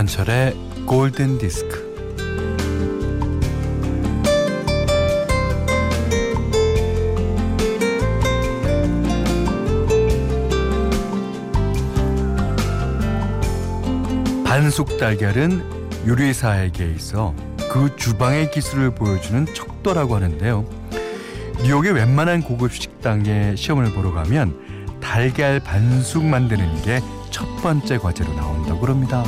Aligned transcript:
김현철의 0.00 0.56
골든 0.86 1.36
디스크. 1.36 1.90
반숙 14.44 14.96
달걀은 14.96 15.62
요리사에게 16.06 16.92
있어 16.92 17.34
그 17.70 17.94
주방의 17.96 18.50
기술을 18.50 18.94
보여주는 18.94 19.44
척도라고 19.54 20.16
하는데요. 20.16 20.64
뉴욕의 21.62 21.92
웬만한 21.92 22.42
고급 22.42 22.72
식당에 22.72 23.54
시험을 23.54 23.92
보러 23.92 24.12
가면 24.12 24.98
달걀 25.02 25.60
반숙 25.60 26.24
만드는 26.24 26.82
게 26.82 27.00
첫 27.30 27.46
번째 27.62 27.98
과제로 27.98 28.34
나온다고 28.34 28.80
그럽니다. 28.80 29.24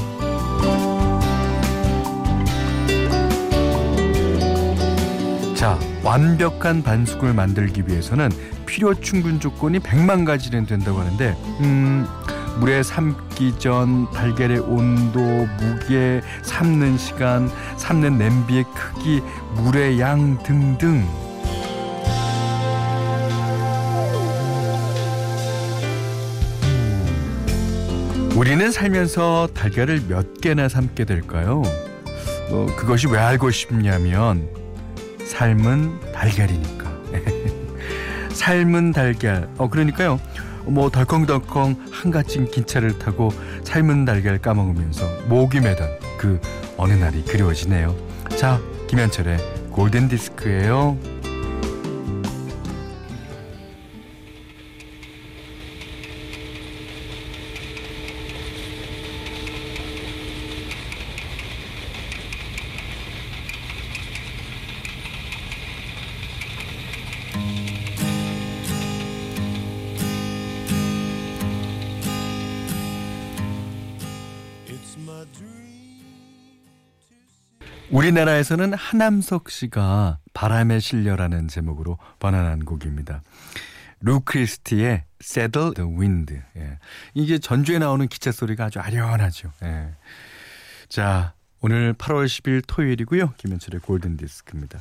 자, 5.54 5.78
완벽한 6.02 6.82
반숙을 6.82 7.34
만들기 7.34 7.84
위해서는 7.86 8.30
필요 8.66 8.94
충분 8.94 9.38
조건이 9.38 9.78
100만 9.78 10.26
가지는 10.26 10.66
된다고 10.66 10.98
하는데 10.98 11.36
음, 11.60 12.06
물에 12.58 12.82
삶기 12.82 13.58
전 13.58 14.10
달걀의 14.10 14.58
온도, 14.58 15.20
무게, 15.20 16.20
삶는 16.42 16.98
시간, 16.98 17.48
삶는 17.76 18.18
냄비의 18.18 18.64
크기, 18.74 19.22
물의 19.54 20.00
양 20.00 20.42
등등 20.42 21.06
우리는 28.42 28.72
살면서 28.72 29.50
달걀을 29.54 30.02
몇 30.08 30.40
개나 30.40 30.68
삶게 30.68 31.04
될까요? 31.04 31.62
어, 32.50 32.66
그것이 32.76 33.06
왜 33.06 33.20
알고 33.20 33.52
싶냐면 33.52 34.48
삶은 35.24 36.12
달걀이니까. 36.12 36.90
삶은 38.34 38.90
달걀. 38.90 39.48
어 39.58 39.70
그러니까요. 39.70 40.20
뭐 40.64 40.90
덜컹덜컹 40.90 41.86
한가진 41.92 42.50
기차를 42.50 42.98
타고 42.98 43.30
삶은 43.62 44.06
달걀 44.06 44.38
까먹으면서 44.38 45.06
목이 45.28 45.60
매던 45.60 45.88
그 46.18 46.40
어느 46.76 46.94
날이 46.94 47.24
그리워지네요. 47.24 47.96
자, 48.36 48.60
김현철의 48.88 49.38
골든 49.70 50.08
디스크예요. 50.08 50.98
우리나라에서는 77.92 78.72
하남석 78.72 79.50
씨가 79.50 80.18
바람에 80.32 80.80
실려라는 80.80 81.48
제목으로 81.48 81.98
번안한 82.20 82.64
곡입니다. 82.64 83.22
루크리스티의 84.00 85.04
Saddle 85.22 85.74
the 85.74 85.88
Wind. 85.88 86.34
예. 86.56 86.78
이게 87.12 87.38
전주에 87.38 87.78
나오는 87.78 88.08
기차 88.08 88.32
소리가 88.32 88.64
아주 88.64 88.80
아련하죠. 88.80 89.52
예. 89.64 89.90
자, 90.88 91.34
오늘 91.60 91.92
8월 91.92 92.24
10일 92.24 92.62
토요일이고요. 92.66 93.34
김현철의 93.36 93.82
골든 93.82 94.16
디스크입니다. 94.16 94.80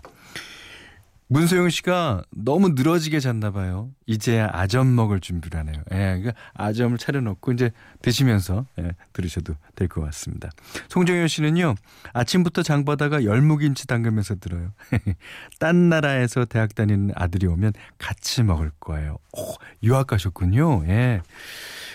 문소영 1.32 1.70
씨가 1.70 2.24
너무 2.36 2.70
늘어지게 2.76 3.22
잤나 3.22 3.52
봐요. 3.52 3.90
이제 4.06 4.42
아점 4.52 4.94
먹을 4.94 5.22
준비를 5.22 5.58
하네요. 5.60 5.82
예, 5.94 6.22
그 6.22 6.32
아점을 6.56 6.98
차려놓고 6.98 7.54
이제 7.54 7.72
드시면서 8.02 8.66
예, 8.80 8.92
들으셔도 9.14 9.56
될 9.76 9.88
것 9.88 10.02
같습니다. 10.02 10.50
송정현 10.90 11.30
씨는요. 11.30 11.76
아침부터 12.12 12.64
장 12.64 12.84
보다가 12.84 13.24
열무김치 13.24 13.88
담그면서 13.88 14.36
들어요. 14.36 14.74
딴 15.60 15.88
나라에서 15.88 16.44
대학 16.44 16.76
다니는 16.76 17.12
아들이 17.16 17.48
오면 17.48 17.72
같이 17.98 18.44
먹을 18.44 18.70
거예요. 18.82 19.18
오, 19.32 19.54
유학 19.84 20.08
가셨군요. 20.08 20.84
예. 20.88 21.22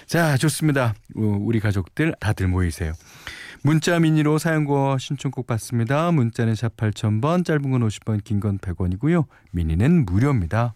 자, 0.06 0.38
좋습니다. 0.38 0.94
우리 1.14 1.60
가족들 1.60 2.14
다들 2.20 2.48
모이세요. 2.48 2.94
문자 3.66 3.98
미니로 3.98 4.38
사연과 4.38 4.96
신청곡 4.98 5.48
받습니다. 5.48 6.12
문자는 6.12 6.54
샵 6.54 6.76
8000번, 6.76 7.44
짧은 7.44 7.68
건 7.68 7.80
50원, 7.80 8.22
긴건 8.22 8.58
100원이고요. 8.58 9.24
미니는 9.50 10.06
무료입니다. 10.06 10.74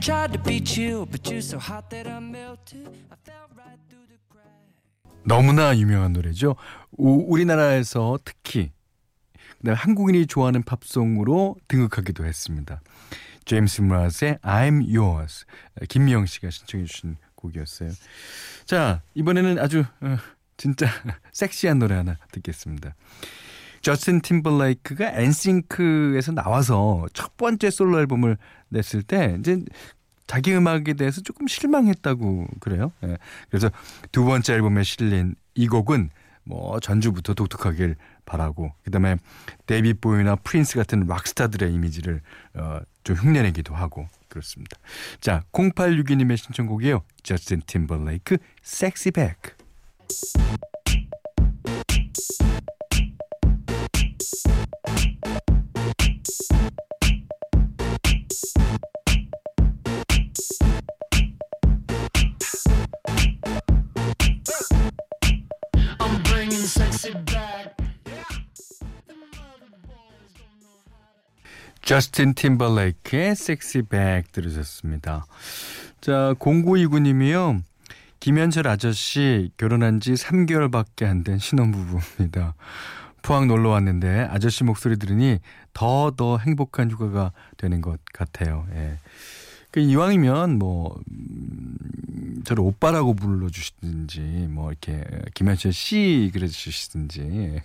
Tried 0.00 0.32
to 0.32 0.38
beat 0.42 0.76
you, 0.76 1.06
but 1.10 1.30
you're 1.30 1.42
so 1.42 1.58
hot 1.58 1.90
that 1.90 2.08
I 2.08 2.18
melted. 2.18 2.88
I. 3.10 3.30
너무나 5.24 5.76
유명한 5.76 6.12
노래죠. 6.12 6.56
우, 6.92 7.24
우리나라에서 7.28 8.18
특히 8.24 8.70
한국인이 9.64 10.26
좋아하는 10.26 10.62
팝송으로 10.62 11.56
등극하기도 11.68 12.24
했습니다. 12.24 12.80
제임스 13.44 13.82
브라스의 13.82 14.38
I'm 14.42 14.82
Yours 14.96 15.44
김미영 15.88 16.26
씨가 16.26 16.50
신청해 16.50 16.86
주신 16.86 17.16
곡이었어요. 17.34 17.90
자 18.64 19.02
이번에는 19.14 19.58
아주 19.58 19.84
어, 20.00 20.16
진짜 20.56 20.86
섹시한 21.32 21.78
노래 21.78 21.96
하나 21.96 22.16
듣겠습니다. 22.32 22.94
저스틴 23.82 24.20
팀벌레이크가 24.20 25.12
엔싱크에서 25.12 26.32
나와서 26.32 27.06
첫 27.12 27.36
번째 27.36 27.70
솔로 27.70 27.98
앨범을 28.00 28.36
냈을 28.68 29.02
때 29.02 29.36
이제 29.38 29.62
자기 30.26 30.54
음악에 30.54 30.92
대해서 30.94 31.20
조금 31.22 31.46
실망했다고 31.48 32.46
그래요. 32.60 32.92
예. 33.04 33.16
그래서 33.48 33.70
두 34.12 34.24
번째 34.24 34.54
앨범에 34.54 34.82
실린 34.84 35.34
이 35.54 35.66
곡은 35.66 36.10
뭐 36.44 36.80
전주부터 36.80 37.34
독특하길 37.34 37.96
바라고 38.24 38.72
그다음에 38.84 39.16
데이비드 39.66 39.94
보위나 39.94 40.36
프린스 40.36 40.76
같은 40.76 41.06
락스타들의 41.06 41.72
이미지를 41.72 42.20
어, 42.54 42.80
좀 43.02 43.16
흉내내기도 43.16 43.74
하고 43.74 44.08
그렇습니다. 44.28 44.76
자, 45.20 45.42
0862님의 45.52 46.36
신청곡이에요. 46.36 47.02
저스틴 47.22 47.62
팀버레이크 47.66 48.38
Sexy 48.62 49.10
Back. 49.10 49.36
저스틴 71.90 72.34
팀벌레이크의 72.34 73.34
섹시백 73.34 74.30
들으셨습니다. 74.30 75.26
자, 76.00 76.34
0929님이요. 76.38 77.62
김현철 78.20 78.68
아저씨 78.68 79.50
결혼한 79.56 79.98
지 79.98 80.12
3개월밖에 80.12 81.06
안 81.06 81.24
된 81.24 81.38
신혼부부입니다. 81.38 82.54
포항 83.22 83.48
놀러 83.48 83.70
왔는데 83.70 84.28
아저씨 84.30 84.62
목소리 84.62 85.00
들으니 85.00 85.40
더더 85.72 86.38
행복한 86.38 86.92
휴가가 86.92 87.32
되는 87.56 87.80
것 87.80 87.98
같아요. 88.12 88.68
예. 88.72 88.98
그 89.72 89.80
이왕이면 89.80 90.60
뭐 90.60 90.96
음, 91.10 92.40
저를 92.44 92.62
오빠라고 92.62 93.14
불러주시든지 93.14 94.20
뭐 94.48 94.70
이렇게 94.70 95.02
김현철 95.34 95.72
씨 95.72 96.30
그래주시든지 96.32 97.62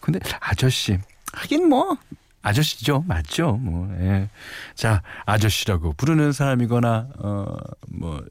근데 0.00 0.18
아저씨 0.40 0.98
하긴 1.32 1.68
뭐 1.68 1.96
아저씨죠. 2.42 3.04
맞죠. 3.06 3.56
뭐, 3.56 3.88
예. 4.00 4.28
자, 4.74 5.02
아저씨라고 5.26 5.94
부르는 5.94 6.32
사람이거나, 6.32 7.08
어, 7.18 7.56
뭐, 7.88 8.24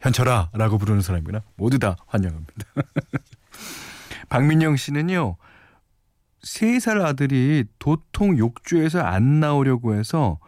현철아 0.00 0.50
라고 0.52 0.78
부르는 0.78 1.00
사람이거나 1.00 1.42
모두 1.56 1.78
다 1.78 1.96
환영합니다. 2.06 2.54
박민영 4.28 4.76
씨는요, 4.76 5.36
세살 6.42 7.00
아들이 7.00 7.64
도통 7.78 8.38
욕조에서 8.38 9.00
안 9.00 9.40
나오려고 9.40 9.94
해서 9.94 10.38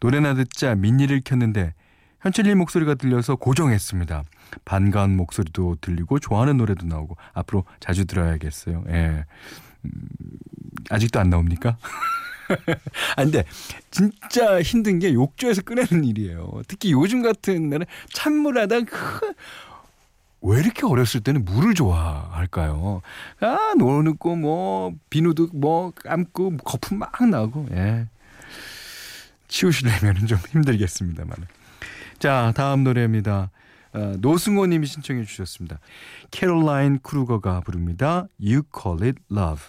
노래나 0.00 0.34
듣자 0.34 0.74
민니를 0.74 1.20
켰는데 1.24 1.74
현철님 2.20 2.58
목소리가 2.58 2.94
들려서 2.94 3.36
고정했습니다. 3.36 4.24
반가운 4.64 5.16
목소리도 5.16 5.76
들리고 5.80 6.18
좋아하는 6.18 6.56
노래도 6.56 6.86
나오고 6.86 7.16
앞으로 7.34 7.64
자주 7.80 8.06
들어야겠어요. 8.06 8.84
예. 8.88 9.24
음, 9.84 9.90
아직도 10.90 11.20
안 11.20 11.30
나옵니까? 11.30 11.76
아 13.16 13.24
근데 13.24 13.44
진짜 13.90 14.60
힘든 14.62 14.98
게 14.98 15.12
욕조에서 15.12 15.62
꺼내는 15.62 16.04
일이에요. 16.04 16.62
특히 16.68 16.92
요즘 16.92 17.22
같은 17.22 17.70
날에 17.70 17.86
찬물하다 18.12 18.76
왜 20.42 20.60
이렇게 20.60 20.86
어렸을 20.86 21.20
때는 21.20 21.44
물을 21.44 21.74
좋아할까요? 21.74 23.02
아 23.40 23.74
노는고 23.76 24.36
뭐 24.36 24.92
비누도 25.10 25.48
뭐 25.54 25.90
감고 25.90 26.58
거품 26.58 26.98
막 26.98 27.12
나고 27.28 27.66
예. 27.72 28.06
치우시려면 29.48 30.26
좀 30.26 30.38
힘들겠습니다만. 30.50 31.36
자 32.18 32.52
다음 32.54 32.84
노래입니다. 32.84 33.50
어, 33.92 34.14
노승호 34.20 34.66
님이 34.66 34.86
신청해 34.86 35.24
주셨습니다. 35.24 35.78
캐롤라인 36.30 36.98
크루거가 37.02 37.60
부릅니다. 37.60 38.28
You 38.38 38.62
Call 38.72 39.02
It 39.02 39.22
Love. 39.30 39.62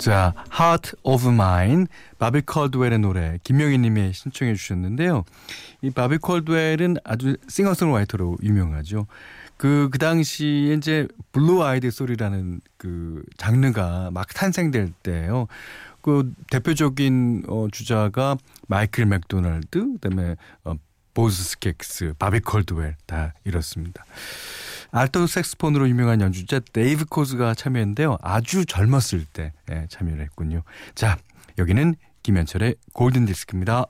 자, 0.00 0.32
Heart 0.58 0.92
of 1.02 1.28
Mine, 1.28 1.84
바비 2.18 2.40
콜드웰의 2.46 2.98
노래 3.00 3.38
김명희 3.44 3.76
님이 3.76 4.14
신청해 4.14 4.54
주셨는데요. 4.54 5.24
이 5.82 5.90
바비 5.90 6.16
콜드웰은 6.18 6.96
아주 7.04 7.36
싱어송라이터로 7.46 8.38
유명하죠. 8.42 9.06
그, 9.58 9.90
그 9.92 9.98
당시에 9.98 10.72
이제 10.72 11.06
blue-eyed 11.32 11.90
soul이라는 11.90 12.62
그 12.78 13.22
장르가 13.36 14.10
막 14.10 14.26
탄생될 14.32 14.94
때예요. 15.02 15.48
그 16.00 16.32
대표적인 16.50 17.42
어, 17.46 17.66
주자가 17.70 18.38
마이클 18.68 19.04
맥도날드, 19.04 19.68
그 19.70 19.98
다음에 20.00 20.36
어, 20.64 20.76
보즈 21.12 21.42
스캑스, 21.42 22.14
바비 22.18 22.40
콜드웰 22.40 22.96
다 23.04 23.34
이렇습니다. 23.44 24.06
알토 24.92 25.26
색스폰으로 25.26 25.88
유명한 25.88 26.20
연주자 26.20 26.60
데이브 26.72 27.06
코즈가 27.06 27.54
참여했는데요. 27.54 28.18
아주 28.20 28.64
젊었을 28.64 29.24
때 29.32 29.52
예, 29.70 29.86
참여를 29.88 30.22
했군요. 30.22 30.62
자, 30.94 31.18
여기는 31.58 31.94
김현철의 32.22 32.76
골든 32.92 33.26
디스크입니다. 33.26 33.86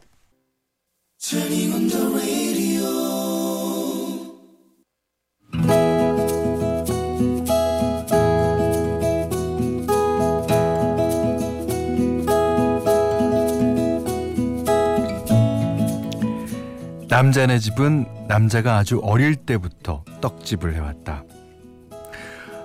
남자네 17.10 17.58
집은 17.58 18.06
남자가 18.28 18.76
아주 18.76 19.00
어릴 19.02 19.34
때부터 19.34 20.04
떡집을 20.20 20.76
해왔다. 20.76 21.24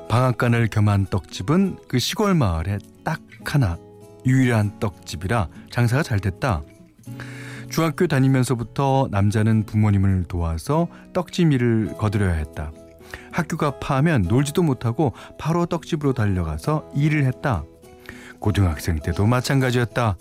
방앗간을 0.08 0.68
겸한 0.68 1.08
떡집은 1.08 1.80
그 1.88 1.98
시골 1.98 2.36
마을에 2.36 2.78
딱 3.04 3.22
하나 3.44 3.80
유일한 4.24 4.80
떡집이라 4.80 5.48
장사가 5.72 6.04
잘 6.04 6.20
됐다. 6.20 6.62
중학교 7.72 8.06
다니면서부터 8.06 9.08
남자는 9.10 9.66
부모님을 9.66 10.26
도와서 10.26 10.90
떡집 11.14 11.52
일을 11.52 11.96
거들여야 11.98 12.34
했다. 12.34 12.72
학교가 13.32 13.80
파면 13.80 14.22
놀지도 14.22 14.62
못하고 14.62 15.14
바로 15.40 15.66
떡집으로 15.66 16.14
달려가서 16.14 16.92
일을 16.94 17.26
했다. 17.26 17.64
고등학생 18.38 19.00
때도 19.00 19.26
마찬가지였다. 19.26 20.18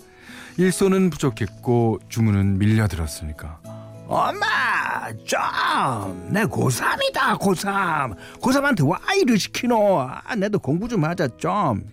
일손은 0.57 1.11
부족했고 1.11 1.99
주문은 2.09 2.57
밀려들었으니까 2.57 3.74
엄마 4.07 5.11
좀내 5.25 6.43
고3이다 6.43 7.39
고3 7.39 8.15
고3한테 8.39 8.87
와 8.87 8.99
일을 9.15 9.37
시키노. 9.39 9.99
아, 10.01 10.35
내도 10.35 10.59
공부 10.59 10.87
좀 10.87 11.03
하자 11.03 11.27
좀. 11.37 11.83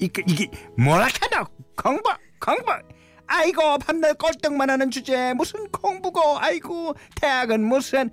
이게, 0.00 0.22
이게 0.26 0.48
뭐라 0.76 1.08
카노? 1.08 1.46
공부 1.76 2.02
공부. 2.40 2.72
아이고 3.26 3.78
밤낮 3.78 4.16
꼴등만 4.18 4.70
하는 4.70 4.90
주제. 4.90 5.34
무슨 5.34 5.68
공부고? 5.70 6.38
아이고 6.38 6.94
대학은 7.16 7.62
무슨? 7.62 8.10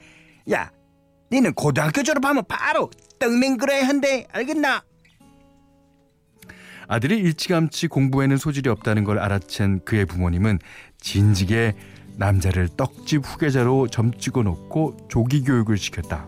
야 0.52 0.72
니는 1.32 1.54
고등학교 1.54 2.04
졸업하면 2.04 2.44
바로 2.48 2.92
떡맹그래야 3.20 3.88
한대. 3.88 4.28
알겠나? 4.32 4.84
아들이 6.88 7.18
일찌감치 7.18 7.88
공부에는 7.88 8.38
소질이 8.38 8.70
없다는 8.70 9.06
걸 9.06 9.18
알아챈 9.18 9.86
그의 9.86 10.06
부모님은 10.06 10.60
진지게 11.00 11.74
남자를 12.18 12.70
떡집 12.70 13.26
후계자로 13.26 13.88
점찍어 13.88 14.44
놓고 14.44 15.08
조기 15.10 15.44
교육을 15.44 15.78
시켰다. 15.78 16.28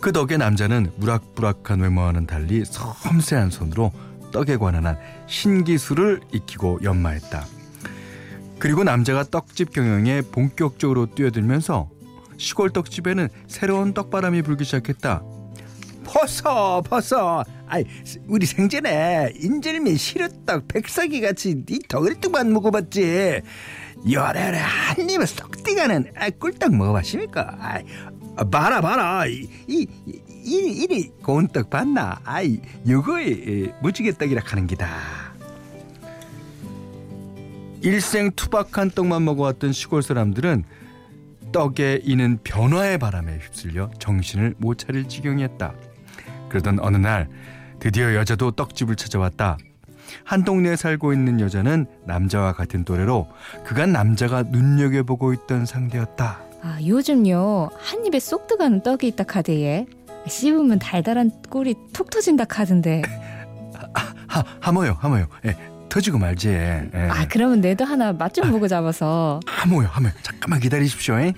그 0.00 0.12
덕에 0.12 0.36
남자는 0.36 0.92
무락부락한 0.96 1.80
외모와는 1.80 2.26
달리 2.26 2.64
섬세한 2.64 3.50
손으로 3.50 3.92
떡에 4.32 4.56
관한 4.56 4.86
한 4.86 4.98
신기술을 5.26 6.20
익히고 6.32 6.80
연마했다. 6.82 7.46
그리고 8.58 8.84
남자가 8.84 9.24
떡집 9.24 9.72
경영에 9.72 10.22
본격적으로 10.22 11.06
뛰어들면서 11.14 11.88
시골 12.36 12.70
떡집에는 12.70 13.28
새로운 13.46 13.94
떡바람이 13.94 14.42
불기 14.42 14.64
시작했다. 14.64 15.22
벗어 16.04 16.82
벗어 16.82 17.44
아이 17.66 17.84
우리 18.26 18.46
생전에 18.46 19.32
인절미 19.36 19.96
시루떡 19.96 20.68
백사기 20.68 21.20
같이 21.20 21.64
니 21.66 21.78
덩어리떡만 21.88 22.52
먹어봤지 22.52 23.40
열애를 24.10 24.58
한 24.58 25.08
입에 25.08 25.26
쏙 25.26 25.62
뛰가는 25.62 26.12
꿀떡 26.38 26.74
먹어봤습니까? 26.74 27.56
아이, 27.60 27.84
봐라 28.50 28.80
봐라 28.80 29.26
이, 29.26 29.48
이, 29.66 29.86
이, 30.28 30.56
이리 30.82 31.08
고운 31.22 31.48
떡 31.48 31.70
봤나? 31.70 32.20
아이 32.24 32.60
이거에 32.84 33.72
무지개 33.80 34.12
떡이라 34.12 34.42
하는 34.44 34.66
기다 34.66 34.88
일생 37.80 38.30
투박한 38.32 38.92
떡만 38.92 39.24
먹어왔던 39.24 39.72
시골 39.72 40.02
사람들은 40.02 40.64
떡에 41.52 42.00
이는 42.02 42.38
변화의 42.42 42.98
바람에 42.98 43.38
휩쓸려 43.38 43.90
정신을 43.98 44.54
못 44.58 44.78
차릴 44.78 45.06
지경이었다. 45.06 45.74
그러던 46.48 46.80
어느 46.80 46.96
날 46.96 47.28
드디어 47.78 48.14
여자도 48.14 48.52
떡집을 48.52 48.96
찾아왔다. 48.96 49.58
한 50.22 50.44
동네에 50.44 50.76
살고 50.76 51.12
있는 51.12 51.40
여자는 51.40 51.86
남자와 52.06 52.52
같은 52.52 52.84
또래로 52.84 53.26
그간 53.64 53.92
남자가 53.92 54.42
눈여겨보고 54.42 55.32
있던 55.32 55.66
상대였다. 55.66 56.40
아, 56.62 56.78
요즘요 56.86 57.70
한 57.78 58.06
입에 58.06 58.18
쏙 58.20 58.46
들어가는 58.46 58.82
떡이 58.82 59.06
있다 59.08 59.24
카드에 59.24 59.86
씹으면 60.26 60.78
달달한 60.78 61.30
꿀이 61.50 61.74
톡 61.92 62.08
터진다 62.10 62.44
카던데. 62.46 63.02
아, 63.94 64.14
하, 64.26 64.44
하모요 64.60 64.96
하모요. 64.98 65.26
예, 65.46 65.56
터지고 65.90 66.18
말지. 66.18 66.48
예. 66.48 66.88
아 67.10 67.26
그러면 67.28 67.60
내도 67.60 67.84
하나 67.84 68.12
맛 68.12 68.32
좀 68.32 68.50
보고 68.50 68.66
잡아서. 68.66 69.40
하모요 69.46 69.86
하모요. 69.88 70.12
잠깐만 70.22 70.60
기다리십시오. 70.60 71.14
예? 71.20 71.34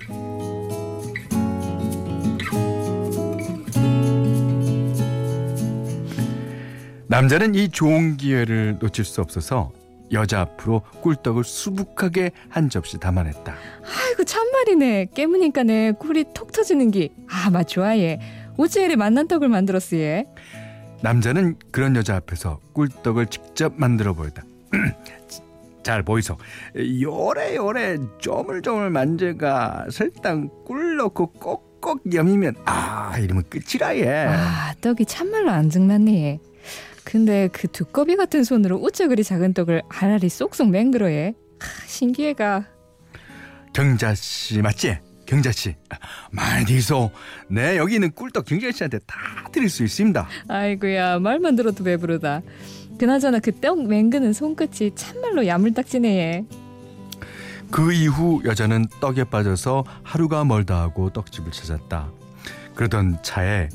남자는 7.09 7.55
이 7.55 7.69
좋은 7.69 8.17
기회를 8.17 8.77
놓칠 8.79 9.05
수 9.05 9.21
없어서 9.21 9.71
여자 10.11 10.41
앞으로 10.41 10.81
꿀떡을 11.01 11.43
수북하게 11.43 12.31
한 12.49 12.69
접시 12.69 12.97
담아냈다. 12.97 13.53
아이고 13.83 14.23
참말이네. 14.23 15.07
깨무니까네 15.13 15.93
꿀이 15.93 16.25
톡 16.33 16.51
터지는 16.51 16.91
기. 16.91 17.11
아, 17.29 17.49
맛 17.49 17.67
좋아해. 17.67 18.19
오지엘이 18.57 18.95
만난 18.95 19.27
떡을 19.27 19.47
만들었어 19.49 19.97
얘. 19.97 20.25
남자는 21.01 21.57
그런 21.71 21.95
여자 21.95 22.15
앞에서 22.15 22.59
꿀떡을 22.73 23.27
직접 23.27 23.73
만들어 23.75 24.13
보였다. 24.13 24.43
잘 25.83 26.03
보이소. 26.03 26.37
요래 27.01 27.55
요래 27.55 27.97
쪼물쪼물 28.19 28.89
만져가 28.89 29.85
설탕 29.91 30.49
꿀 30.65 30.97
넣고 30.97 31.27
꼭꼭 31.33 32.13
여미면 32.13 32.55
아 32.65 33.17
이러면 33.19 33.43
끝이라 33.49 33.95
얘. 33.97 34.25
아 34.27 34.73
떡이 34.81 35.05
참말로 35.05 35.51
안 35.51 35.69
증났네. 35.69 36.39
근데 37.07 37.47
그 37.53 37.69
두꺼비 37.69 38.17
같은 38.17 38.43
손으로 38.43 38.75
우짜 38.75 39.07
그리 39.07 39.23
작은 39.23 39.53
떡을 39.53 39.81
알알이 39.87 40.27
쏙쏙 40.27 40.69
맹그러해. 40.69 41.35
하, 41.59 41.87
신기해가. 41.87 42.65
정자 43.71 44.13
씨 44.13 44.61
맞지? 44.61 44.97
경자 45.25 45.53
씨 45.53 45.73
많이 46.31 46.81
소. 46.81 47.09
네 47.49 47.77
여기 47.77 47.95
있는 47.95 48.11
꿀떡 48.11 48.43
경자 48.45 48.71
씨한테 48.71 48.99
다 49.07 49.15
드릴 49.53 49.69
수 49.69 49.85
있습니다. 49.85 50.27
아이고야 50.49 51.19
말만 51.19 51.55
들어도 51.55 51.85
배부르다. 51.85 52.41
그나저나 52.99 53.39
그 53.39 53.51
떡 53.61 53.87
맹그는 53.87 54.33
손끝이 54.33 54.91
참말로 54.95 55.47
야물딱지네. 55.47 56.45
그 57.71 57.93
이후 57.93 58.41
여자는 58.43 58.85
떡에 58.99 59.23
빠져서 59.25 59.85
하루가 60.03 60.43
멀다 60.43 60.81
하고 60.81 61.09
떡집을 61.11 61.51
찾았다. 61.53 62.11
그러던 62.75 63.19
차에 63.23 63.69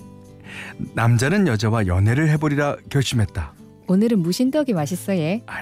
남자는 0.94 1.46
여자와 1.48 1.86
연애를 1.86 2.28
해보리라 2.30 2.76
결심했다. 2.90 3.54
오늘은 3.88 4.20
무신떡이 4.20 4.72
맛있어 4.74 5.16
얘. 5.16 5.42
아, 5.46 5.60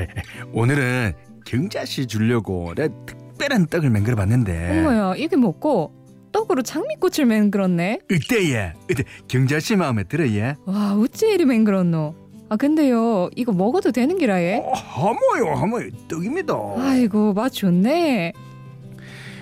오늘은 0.52 1.12
경자 1.47 1.85
씨 1.85 2.06
주려고 2.06 2.73
내 2.76 2.88
특별한 3.06 3.66
떡을 3.66 3.90
맹글어 3.90 4.16
봤는데. 4.16 4.78
어머야 4.80 5.14
이게 5.16 5.37
뭐고 5.37 5.92
떡으로 6.32 6.62
장미꽃을 6.62 7.26
맹글었네. 7.26 8.00
으때 8.11 8.75
경자 9.26 9.59
씨 9.59 9.75
마음에 9.76 10.04
들어 10.04 10.28
예. 10.28 10.54
와 10.66 10.94
어찌 10.94 11.28
이리 11.30 11.44
맹글었노. 11.44 12.14
아 12.50 12.56
근데요 12.56 13.30
이거 13.37 13.52
먹어도 13.52 13.92
되는 13.92 14.18
기라 14.18 14.42
얘? 14.42 14.56
어, 14.56 14.73
하모요 14.73 15.54
하모요 15.54 15.88
떡입니다. 16.09 16.54
아이고 16.78 17.32
맛 17.32 17.50
좋네. 17.50 18.32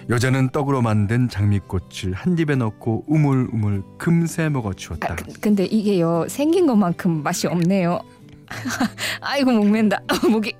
여자는 0.08 0.48
떡으로 0.50 0.80
만든 0.80 1.28
장미꽃을 1.28 2.14
한 2.14 2.38
입에 2.38 2.56
넣고 2.56 3.04
우물우물 3.06 3.82
금세 3.98 4.48
먹어치웠다. 4.48 5.12
아, 5.12 5.16
그, 5.16 5.24
근데 5.40 5.64
이게요 5.64 6.26
생긴 6.28 6.66
것만큼 6.66 7.22
맛이 7.22 7.46
없네요. 7.46 8.00
아이고 9.20 9.52
목맨다 9.52 10.00
목이. 10.30 10.54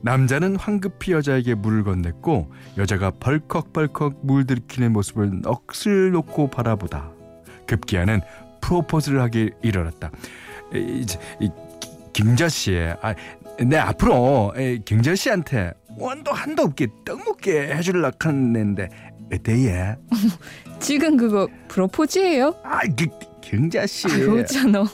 남자는 0.00 0.56
황급히 0.56 1.12
여자에게 1.12 1.54
물을 1.54 1.84
건넸고 1.84 2.48
여자가 2.78 3.10
벌컥벌컥 3.10 4.24
물들키는 4.24 4.92
모습을 4.92 5.42
넋을 5.42 6.12
놓고 6.12 6.48
바라보다 6.48 7.10
급기야는 7.66 8.20
프로포즈를 8.62 9.20
하기 9.22 9.50
일어났다. 9.62 10.10
이제 10.72 11.18
김자 12.12 12.48
씨, 12.48 12.78
아, 13.02 13.14
내 13.58 13.76
앞으로 13.76 14.54
김자 14.84 15.14
씨한테 15.14 15.72
원도 15.98 16.32
한도 16.32 16.62
없게 16.64 16.88
떡 17.04 17.24
먹게 17.24 17.74
해줄라 17.74 18.12
하는데 18.18 18.88
어때예? 19.32 19.96
지금 20.78 21.16
그거 21.16 21.48
프로포즈예요? 21.68 22.54
아, 22.64 22.80
그, 22.96 23.06
경자 23.40 23.86
씨. 23.86 24.06
아, 24.08 24.10
어쩌노. 24.32 24.86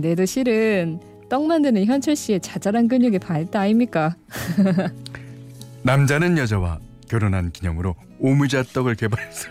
내도 0.00 0.24
실은 0.24 1.00
떡 1.28 1.46
만드는 1.46 1.84
현철 1.86 2.16
씨의 2.16 2.40
자잘한 2.40 2.88
근육의 2.88 3.18
발달 3.18 3.62
아닙니까? 3.62 4.16
남자는 5.82 6.38
여자와 6.38 6.78
결혼한 7.08 7.52
기념으로 7.52 7.94
오무자 8.18 8.62
떡을 8.62 8.94
개발해서 8.96 9.48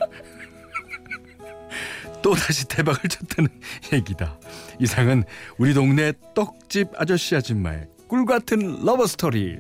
또 2.22 2.34
다시 2.34 2.68
대박을 2.68 3.10
쳤다는 3.10 3.50
얘기다. 3.94 4.40
이상은 4.80 5.24
우리 5.58 5.74
동네 5.74 6.14
떡집 6.36 6.90
아저씨 6.96 7.36
아줌마의 7.36 7.88
꿀 8.08 8.26
같은 8.26 8.84
러버 8.86 9.08
스토리. 9.08 9.58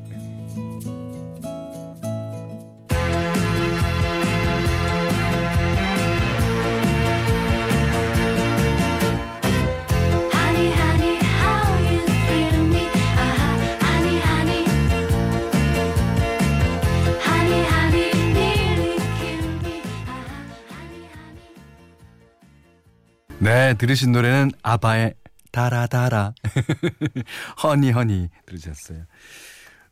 네, 23.51 23.73
들으신 23.73 24.13
노래는 24.13 24.51
아바의 24.63 25.13
다라다라 25.51 26.33
Honey 27.61 27.91
Honey 27.91 28.29
들으셨어요. 28.45 29.03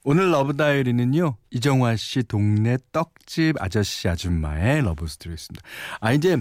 오늘 0.05 0.31
Love 0.31 0.55
Diary는요 0.55 1.35
이정화 1.51 1.97
씨 1.97 2.23
동네 2.23 2.77
떡집 2.93 3.61
아저씨 3.61 4.07
아줌마의 4.07 4.81
love 4.83 5.05
story였습니다. 5.07 5.67
아 5.99 6.13
이제 6.13 6.37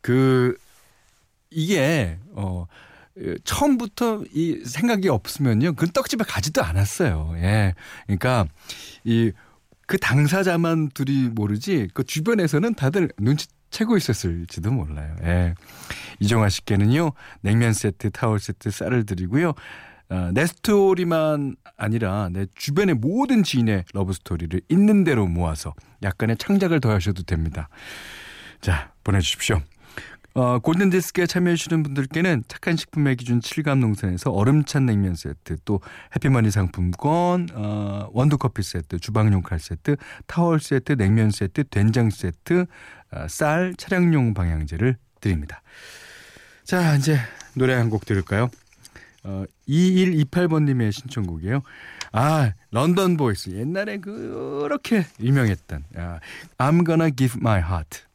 그 0.00 0.58
이게 1.52 2.18
어 2.32 2.66
처음부터 3.44 4.24
이 4.34 4.60
생각이 4.66 5.08
없으면요 5.08 5.74
그 5.74 5.88
떡집에 5.92 6.24
가지도 6.26 6.64
않았어요. 6.64 7.34
예, 7.36 7.74
그러니까 8.08 8.48
이 9.04 9.30
그 9.88 9.96
당사자만 9.96 10.90
둘이 10.90 11.30
모르지 11.30 11.88
그 11.94 12.04
주변에서는 12.04 12.74
다들 12.74 13.10
눈치 13.16 13.46
채고 13.70 13.96
있었을지도 13.96 14.70
몰라요. 14.70 15.14
예. 15.24 15.54
이정아 16.20 16.48
씨께는요, 16.48 17.12
냉면 17.42 17.72
세트, 17.72 18.10
타월 18.10 18.40
세트, 18.40 18.70
쌀을 18.70 19.06
드리고요. 19.06 19.54
어, 20.10 20.30
내 20.32 20.46
스토리만 20.46 21.56
아니라 21.76 22.30
내 22.32 22.46
주변의 22.54 22.94
모든 22.94 23.42
지인의 23.42 23.84
love 23.92 24.12
story를 24.14 24.60
있는 24.68 25.04
대로 25.04 25.26
모아서 25.26 25.74
약간의 26.02 26.38
창작을 26.38 26.80
더하셔도 26.80 27.24
됩니다. 27.24 27.68
자, 28.60 28.92
보내주십시오. 29.04 29.60
어, 30.38 30.60
골든디스크에 30.60 31.26
참여해주시는 31.26 31.82
분들께는 31.82 32.44
착한 32.46 32.76
식품의 32.76 33.16
기준 33.16 33.40
칠갑농산에서 33.40 34.30
얼음찬 34.30 34.86
냉면 34.86 35.16
세트, 35.16 35.56
또 35.64 35.80
해피머니 36.14 36.52
상품권, 36.52 37.48
어, 37.54 38.08
원두커피 38.12 38.62
세트, 38.62 39.00
주방용 39.00 39.42
칼 39.42 39.58
세트, 39.58 39.96
타월 40.28 40.60
세트, 40.60 40.92
냉면 40.92 41.32
세트, 41.32 41.64
된장 41.64 42.10
세트, 42.10 42.66
어, 43.10 43.26
쌀, 43.28 43.74
차량용 43.76 44.32
방향제를 44.34 44.96
드립니다. 45.20 45.60
자, 46.62 46.94
이제 46.94 47.18
노래 47.54 47.74
한 47.74 47.90
곡 47.90 48.04
들을까요? 48.06 48.48
어, 49.24 49.42
2128번님의 49.68 50.92
신청곡이에요. 50.92 51.62
아, 52.12 52.52
런던 52.70 53.16
보이스. 53.16 53.50
옛날에 53.50 53.98
그렇게 53.98 55.04
유명했던. 55.20 55.84
아, 55.96 56.20
I'm 56.58 56.86
gonna 56.86 57.10
give 57.10 57.40
my 57.40 57.58
heart. 57.60 58.06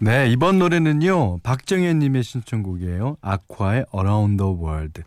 네, 0.00 0.30
이번 0.30 0.60
노래는요. 0.60 1.38
박정현 1.38 1.98
님의 1.98 2.22
신청곡이에요. 2.22 3.16
아쿠아의 3.20 3.86
Around 3.92 4.36
the 4.36 4.54
World. 4.54 5.02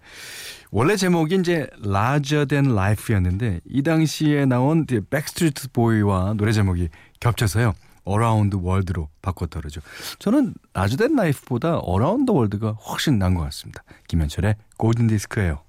원래 0.69 0.97
제목이 0.97 1.35
이제 1.35 1.67
Larger 1.85 2.45
Than 2.45 2.71
Life였는데 2.71 3.61
이 3.65 3.83
당시에 3.83 4.45
나온 4.45 4.85
백스트리트 4.85 5.69
보이즈와 5.71 6.33
노래 6.33 6.51
제목이 6.51 6.89
겹쳐서요. 7.21 7.73
Around 8.05 8.57
the 8.57 8.65
World로 8.65 9.07
바꿨더라죠. 9.21 9.79
저는 10.19 10.55
Larger 10.75 10.97
Than 10.97 11.17
Life보다 11.17 11.79
Around 11.87 12.25
the 12.25 12.35
World가 12.35 12.71
훨씬 12.71 13.17
나은 13.17 13.35
것 13.35 13.43
같습니다. 13.43 13.83
김현철의 14.09 14.55
골든 14.75 15.07
디스크예요. 15.07 15.61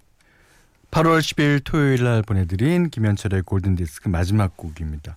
8월 0.91 1.21
10일 1.21 1.63
토요일 1.65 2.03
날 2.03 2.23
보내드린 2.23 2.91
김현철의 2.91 3.43
골든 3.43 3.77
디스크 3.77 4.09
마지막 4.09 4.57
곡입니다. 4.57 5.17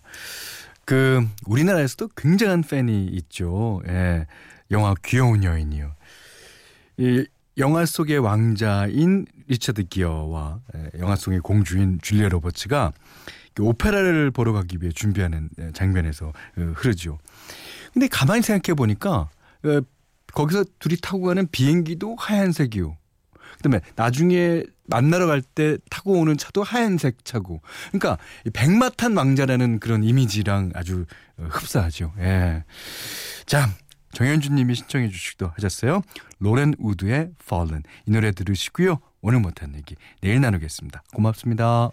그 0.86 1.27
우리나라에서도 1.46 2.10
굉장한 2.15 2.62
팬이 2.62 3.06
있죠. 3.08 3.82
예. 3.88 4.27
영화 4.72 4.94
귀여운 5.04 5.44
여인이요. 5.44 5.94
이 6.98 7.25
영화 7.58 7.86
속의 7.86 8.20
왕자인 8.20 9.25
리처드 9.48 9.86
기어와 9.86 10.60
예, 10.75 11.00
영화 11.00 11.15
속의 11.15 11.39
공주인 11.39 12.00
줄리아 12.01 12.30
로버츠가 12.30 12.94
오페라를 13.60 14.32
보러 14.32 14.51
가기 14.51 14.77
위해 14.82 14.92
준비하는 14.92 15.50
예, 15.60 15.72
장면에서 15.72 16.27
어, 16.27 16.62
흐르죠. 16.75 17.18
근데 17.94 18.08
가만히 18.08 18.42
생각해 18.42 18.75
보니까 18.75 19.30
어, 19.63 19.82
거기서 20.34 20.65
둘이 20.80 20.98
타고 21.01 21.22
가는 21.22 21.48
비행기도 21.50 22.15
하얀색이요. 22.18 22.98
그다음에 23.65 23.81
나중에 23.95 24.63
만나러 24.88 25.25
갈 25.25 25.41
때 25.41 25.77
타고 25.89 26.13
오는 26.19 26.38
차도 26.38 26.63
하얀색 26.63 27.25
차고. 27.25 27.62
그러니까 27.91 28.17
백마탄 28.53 29.15
왕자라는 29.17 29.79
그런 29.79 30.03
이미지랑 30.03 30.72
아주 30.75 31.05
어, 31.38 31.48
흡사하죠. 31.50 32.13
예. 32.19 32.63
자, 33.45 33.69
정현준 34.13 34.55
님이 34.55 34.75
신청해 34.75 35.10
주시기도 35.10 35.51
하셨어요. 35.55 36.01
로렌 36.39 36.74
우드의 36.77 37.31
Fallen. 37.43 37.84
이 38.05 38.12
노래 38.12 38.31
들으시고요. 38.31 39.00
오늘 39.22 39.39
못한 39.39 39.75
얘기 39.75 39.95
내일 40.22 40.41
나누겠습니다. 40.41 41.03
고맙습니다. 41.13 41.91